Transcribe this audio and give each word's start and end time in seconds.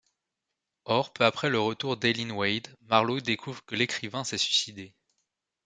Or, 0.85 1.13
peu 1.13 1.25
après 1.25 1.51
le 1.51 1.59
retour 1.59 1.95
d'Eileen 1.95 2.31
Wade, 2.31 2.75
Marlowe 2.87 3.21
découvre 3.21 3.63
que 3.65 3.75
l'écrivain 3.75 4.23
s'est 4.23 4.39
suicidé. 4.39 4.95